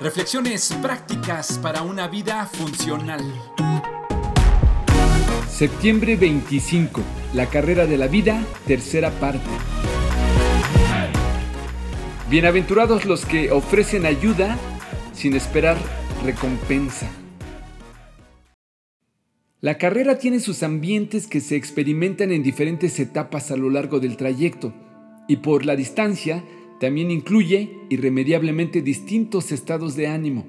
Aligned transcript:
Reflexiones 0.00 0.72
prácticas 0.80 1.58
para 1.58 1.82
una 1.82 2.08
vida 2.08 2.46
funcional. 2.46 3.20
Septiembre 5.48 6.16
25. 6.16 7.02
La 7.34 7.46
carrera 7.46 7.86
de 7.86 7.98
la 7.98 8.06
vida, 8.06 8.42
tercera 8.66 9.10
parte. 9.10 9.50
Bienaventurados 12.30 13.04
los 13.04 13.26
que 13.26 13.52
ofrecen 13.52 14.06
ayuda 14.06 14.56
sin 15.12 15.36
esperar 15.36 15.76
recompensa. 16.24 17.10
La 19.60 19.76
carrera 19.76 20.16
tiene 20.16 20.40
sus 20.40 20.62
ambientes 20.62 21.26
que 21.26 21.40
se 21.40 21.56
experimentan 21.56 22.32
en 22.32 22.42
diferentes 22.42 22.98
etapas 22.98 23.50
a 23.50 23.56
lo 23.56 23.68
largo 23.68 24.00
del 24.00 24.16
trayecto 24.16 24.72
y 25.28 25.36
por 25.36 25.66
la 25.66 25.76
distancia 25.76 26.42
también 26.82 27.12
incluye 27.12 27.78
irremediablemente 27.90 28.82
distintos 28.82 29.52
estados 29.52 29.94
de 29.94 30.08
ánimo. 30.08 30.46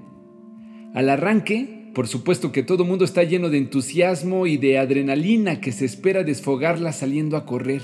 Al 0.95 1.09
arranque, 1.09 1.91
por 1.93 2.07
supuesto 2.07 2.51
que 2.51 2.63
todo 2.63 2.85
mundo 2.85 3.05
está 3.05 3.21
lleno 3.21 3.51
de 3.51 3.59
entusiasmo 3.59 4.47
y 4.47 4.57
de 4.57 4.79
adrenalina 4.79 5.61
que 5.61 5.71
se 5.71 5.85
espera 5.85 6.23
desfogarla 6.23 6.91
saliendo 6.91 7.37
a 7.37 7.45
correr. 7.45 7.83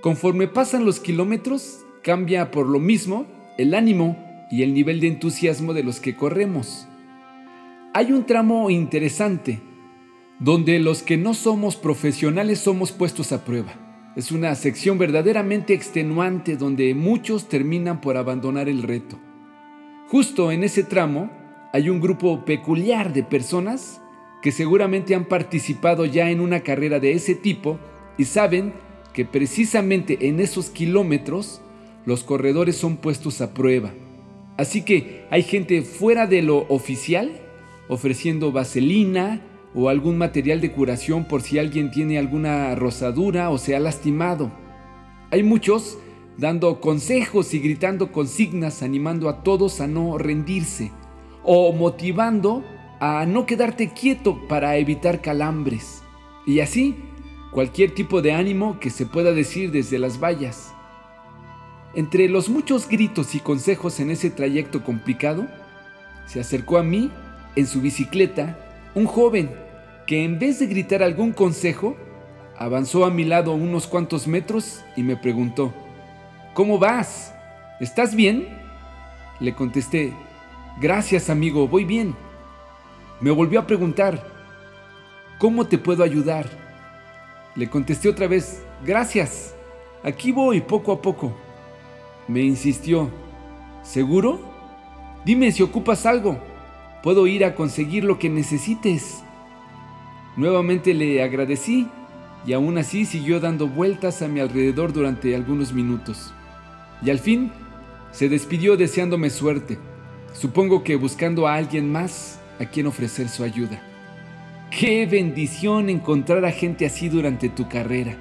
Conforme 0.00 0.48
pasan 0.48 0.84
los 0.84 0.98
kilómetros, 0.98 1.84
cambia 2.02 2.50
por 2.50 2.66
lo 2.66 2.80
mismo 2.80 3.28
el 3.58 3.74
ánimo 3.74 4.18
y 4.50 4.64
el 4.64 4.74
nivel 4.74 4.98
de 4.98 5.06
entusiasmo 5.06 5.72
de 5.72 5.84
los 5.84 6.00
que 6.00 6.16
corremos. 6.16 6.88
Hay 7.94 8.10
un 8.10 8.26
tramo 8.26 8.70
interesante, 8.70 9.60
donde 10.40 10.80
los 10.80 11.04
que 11.04 11.16
no 11.16 11.32
somos 11.32 11.76
profesionales 11.76 12.58
somos 12.58 12.90
puestos 12.90 13.30
a 13.30 13.44
prueba. 13.44 13.85
Es 14.16 14.32
una 14.32 14.54
sección 14.54 14.96
verdaderamente 14.96 15.74
extenuante 15.74 16.56
donde 16.56 16.94
muchos 16.94 17.50
terminan 17.50 18.00
por 18.00 18.16
abandonar 18.16 18.66
el 18.66 18.82
reto. 18.82 19.18
Justo 20.08 20.50
en 20.50 20.64
ese 20.64 20.84
tramo 20.84 21.30
hay 21.74 21.90
un 21.90 22.00
grupo 22.00 22.46
peculiar 22.46 23.12
de 23.12 23.22
personas 23.22 24.00
que 24.40 24.52
seguramente 24.52 25.14
han 25.14 25.26
participado 25.26 26.06
ya 26.06 26.30
en 26.30 26.40
una 26.40 26.60
carrera 26.60 26.98
de 26.98 27.12
ese 27.12 27.34
tipo 27.34 27.78
y 28.16 28.24
saben 28.24 28.72
que 29.12 29.26
precisamente 29.26 30.28
en 30.28 30.40
esos 30.40 30.70
kilómetros 30.70 31.60
los 32.06 32.24
corredores 32.24 32.76
son 32.76 32.96
puestos 32.96 33.42
a 33.42 33.52
prueba. 33.52 33.92
Así 34.56 34.80
que 34.80 35.26
hay 35.30 35.42
gente 35.42 35.82
fuera 35.82 36.26
de 36.26 36.40
lo 36.40 36.66
oficial 36.68 37.32
ofreciendo 37.88 38.50
vaselina, 38.50 39.42
o 39.78 39.90
algún 39.90 40.16
material 40.16 40.62
de 40.62 40.72
curación 40.72 41.26
por 41.26 41.42
si 41.42 41.58
alguien 41.58 41.90
tiene 41.90 42.18
alguna 42.18 42.74
rosadura 42.74 43.50
o 43.50 43.58
se 43.58 43.76
ha 43.76 43.80
lastimado. 43.80 44.50
Hay 45.30 45.42
muchos 45.42 45.98
dando 46.38 46.80
consejos 46.80 47.52
y 47.52 47.58
gritando 47.58 48.10
consignas 48.10 48.82
animando 48.82 49.28
a 49.28 49.42
todos 49.42 49.82
a 49.82 49.86
no 49.86 50.16
rendirse 50.16 50.92
o 51.44 51.72
motivando 51.72 52.64
a 53.00 53.26
no 53.26 53.44
quedarte 53.44 53.90
quieto 53.92 54.40
para 54.48 54.76
evitar 54.78 55.20
calambres. 55.20 56.02
Y 56.46 56.60
así, 56.60 56.96
cualquier 57.52 57.94
tipo 57.94 58.22
de 58.22 58.32
ánimo 58.32 58.80
que 58.80 58.88
se 58.88 59.04
pueda 59.04 59.32
decir 59.32 59.72
desde 59.72 59.98
las 59.98 60.18
vallas. 60.18 60.72
Entre 61.94 62.30
los 62.30 62.48
muchos 62.48 62.88
gritos 62.88 63.34
y 63.34 63.40
consejos 63.40 64.00
en 64.00 64.10
ese 64.10 64.30
trayecto 64.30 64.82
complicado, 64.82 65.46
se 66.26 66.40
acercó 66.40 66.78
a 66.78 66.82
mí 66.82 67.10
en 67.56 67.66
su 67.66 67.82
bicicleta 67.82 68.58
un 68.94 69.04
joven 69.04 69.65
que 70.06 70.24
en 70.24 70.38
vez 70.38 70.60
de 70.60 70.66
gritar 70.66 71.02
algún 71.02 71.32
consejo, 71.32 71.96
avanzó 72.56 73.04
a 73.04 73.10
mi 73.10 73.24
lado 73.24 73.52
unos 73.52 73.86
cuantos 73.86 74.26
metros 74.26 74.84
y 74.96 75.02
me 75.02 75.16
preguntó, 75.16 75.74
¿Cómo 76.54 76.78
vas? 76.78 77.34
¿Estás 77.80 78.14
bien? 78.14 78.48
Le 79.40 79.54
contesté, 79.54 80.12
Gracias 80.80 81.28
amigo, 81.28 81.66
voy 81.68 81.84
bien. 81.84 82.14
Me 83.20 83.30
volvió 83.30 83.60
a 83.60 83.66
preguntar, 83.66 84.24
¿Cómo 85.38 85.66
te 85.66 85.76
puedo 85.76 86.02
ayudar? 86.02 86.48
Le 87.56 87.68
contesté 87.68 88.08
otra 88.08 88.28
vez, 88.28 88.62
Gracias, 88.84 89.54
aquí 90.02 90.32
voy 90.32 90.60
poco 90.60 90.92
a 90.92 91.02
poco. 91.02 91.36
Me 92.28 92.42
insistió, 92.42 93.10
¿seguro? 93.82 94.40
Dime 95.24 95.50
si 95.50 95.62
ocupas 95.62 96.06
algo. 96.06 96.38
Puedo 97.02 97.26
ir 97.26 97.44
a 97.44 97.54
conseguir 97.54 98.04
lo 98.04 98.18
que 98.18 98.28
necesites. 98.28 99.22
Nuevamente 100.36 100.92
le 100.92 101.22
agradecí 101.22 101.88
y 102.46 102.52
aún 102.52 102.78
así 102.78 103.06
siguió 103.06 103.40
dando 103.40 103.66
vueltas 103.68 104.22
a 104.22 104.28
mi 104.28 104.40
alrededor 104.40 104.92
durante 104.92 105.34
algunos 105.34 105.72
minutos. 105.72 106.32
Y 107.02 107.10
al 107.10 107.18
fin 107.18 107.50
se 108.12 108.28
despidió 108.28 108.76
deseándome 108.76 109.30
suerte, 109.30 109.78
supongo 110.32 110.84
que 110.84 110.96
buscando 110.96 111.48
a 111.48 111.54
alguien 111.54 111.90
más 111.90 112.40
a 112.60 112.66
quien 112.66 112.86
ofrecer 112.86 113.28
su 113.28 113.44
ayuda. 113.44 113.82
Qué 114.70 115.06
bendición 115.06 115.88
encontrar 115.88 116.44
a 116.44 116.52
gente 116.52 116.86
así 116.86 117.08
durante 117.08 117.48
tu 117.48 117.68
carrera. 117.68 118.16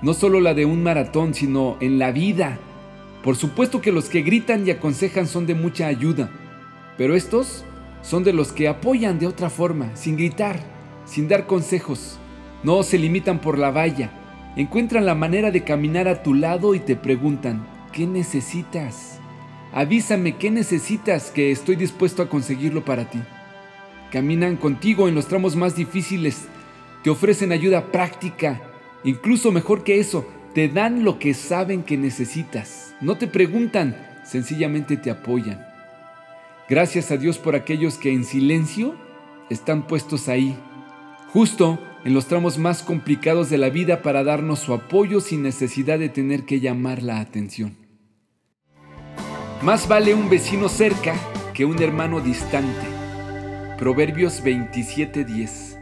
No 0.00 0.14
solo 0.14 0.40
la 0.40 0.54
de 0.54 0.64
un 0.64 0.82
maratón, 0.82 1.34
sino 1.34 1.76
en 1.80 1.98
la 1.98 2.12
vida. 2.12 2.58
Por 3.22 3.36
supuesto 3.36 3.80
que 3.80 3.92
los 3.92 4.08
que 4.08 4.22
gritan 4.22 4.66
y 4.66 4.70
aconsejan 4.70 5.26
son 5.26 5.46
de 5.46 5.54
mucha 5.54 5.86
ayuda, 5.86 6.30
pero 6.96 7.14
estos 7.14 7.64
son 8.02 8.24
de 8.24 8.32
los 8.32 8.52
que 8.52 8.66
apoyan 8.66 9.18
de 9.18 9.28
otra 9.28 9.48
forma, 9.48 9.94
sin 9.94 10.16
gritar, 10.16 10.71
sin 11.04 11.28
dar 11.28 11.46
consejos. 11.46 12.18
No 12.62 12.82
se 12.82 12.98
limitan 12.98 13.40
por 13.40 13.58
la 13.58 13.70
valla. 13.70 14.10
Encuentran 14.56 15.06
la 15.06 15.14
manera 15.14 15.50
de 15.50 15.64
caminar 15.64 16.08
a 16.08 16.22
tu 16.22 16.34
lado 16.34 16.74
y 16.74 16.80
te 16.80 16.96
preguntan, 16.96 17.66
¿qué 17.92 18.06
necesitas? 18.06 19.18
Avísame 19.72 20.36
qué 20.36 20.50
necesitas 20.50 21.30
que 21.30 21.50
estoy 21.50 21.76
dispuesto 21.76 22.22
a 22.22 22.28
conseguirlo 22.28 22.84
para 22.84 23.08
ti. 23.08 23.18
Caminan 24.10 24.56
contigo 24.56 25.08
en 25.08 25.14
los 25.14 25.26
tramos 25.26 25.56
más 25.56 25.74
difíciles, 25.74 26.48
te 27.02 27.08
ofrecen 27.08 27.50
ayuda 27.50 27.90
práctica, 27.90 28.60
incluso 29.04 29.50
mejor 29.50 29.84
que 29.84 29.98
eso, 29.98 30.28
te 30.54 30.68
dan 30.68 31.02
lo 31.02 31.18
que 31.18 31.32
saben 31.32 31.82
que 31.82 31.96
necesitas. 31.96 32.94
No 33.00 33.16
te 33.16 33.26
preguntan, 33.26 33.96
sencillamente 34.22 34.98
te 34.98 35.10
apoyan. 35.10 35.66
Gracias 36.68 37.10
a 37.10 37.16
Dios 37.16 37.38
por 37.38 37.56
aquellos 37.56 37.96
que 37.96 38.12
en 38.12 38.24
silencio 38.24 38.94
están 39.48 39.86
puestos 39.86 40.28
ahí 40.28 40.58
justo 41.32 41.78
en 42.04 42.14
los 42.14 42.26
tramos 42.26 42.58
más 42.58 42.82
complicados 42.82 43.48
de 43.48 43.58
la 43.58 43.70
vida 43.70 44.02
para 44.02 44.24
darnos 44.24 44.58
su 44.58 44.74
apoyo 44.74 45.20
sin 45.20 45.42
necesidad 45.42 45.98
de 45.98 46.08
tener 46.08 46.44
que 46.44 46.60
llamar 46.60 47.02
la 47.02 47.20
atención. 47.20 47.76
Más 49.62 49.86
vale 49.88 50.14
un 50.14 50.28
vecino 50.28 50.68
cerca 50.68 51.14
que 51.54 51.64
un 51.64 51.80
hermano 51.80 52.20
distante. 52.20 52.86
Proverbios 53.78 54.42
27:10 54.42 55.81